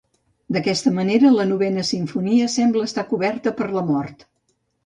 [0.55, 4.27] D'aquesta manera, la novena simfonia sembla estar coberta per la mort.